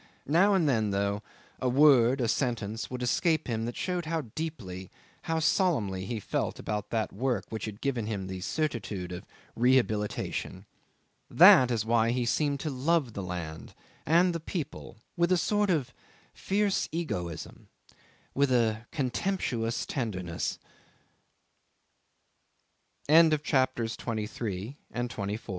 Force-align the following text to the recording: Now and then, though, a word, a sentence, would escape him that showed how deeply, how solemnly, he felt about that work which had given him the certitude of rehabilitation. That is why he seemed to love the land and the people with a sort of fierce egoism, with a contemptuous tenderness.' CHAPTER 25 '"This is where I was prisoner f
Now 0.25 0.55
and 0.55 0.67
then, 0.67 0.89
though, 0.89 1.21
a 1.59 1.69
word, 1.69 2.21
a 2.21 2.27
sentence, 2.27 2.89
would 2.89 3.03
escape 3.03 3.47
him 3.47 3.65
that 3.65 3.75
showed 3.75 4.07
how 4.07 4.21
deeply, 4.33 4.89
how 5.29 5.37
solemnly, 5.37 6.05
he 6.07 6.19
felt 6.19 6.57
about 6.57 6.89
that 6.89 7.13
work 7.13 7.45
which 7.49 7.65
had 7.65 7.81
given 7.81 8.07
him 8.07 8.25
the 8.25 8.41
certitude 8.41 9.11
of 9.11 9.27
rehabilitation. 9.55 10.65
That 11.29 11.69
is 11.69 11.85
why 11.85 12.09
he 12.09 12.25
seemed 12.25 12.59
to 12.61 12.71
love 12.71 13.13
the 13.13 13.21
land 13.21 13.75
and 14.03 14.33
the 14.33 14.39
people 14.39 14.97
with 15.15 15.31
a 15.31 15.37
sort 15.37 15.69
of 15.69 15.93
fierce 16.33 16.89
egoism, 16.91 17.67
with 18.33 18.51
a 18.51 18.87
contemptuous 18.89 19.85
tenderness.' 19.85 20.57
CHAPTER 23.07 23.87
25 23.87 24.17
'"This 24.17 24.31
is 24.31 24.39
where 24.39 24.49
I 24.49 24.99
was 24.99 25.13
prisoner 25.13 25.33
f 25.33 25.49